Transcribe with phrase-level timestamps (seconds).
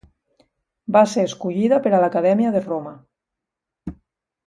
[0.95, 2.95] Va ser escollida per a l'Acadèmia de Roma.